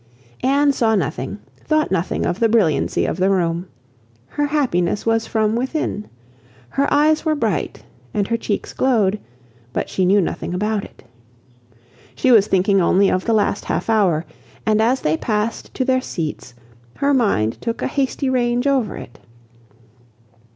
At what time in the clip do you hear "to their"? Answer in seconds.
15.75-16.01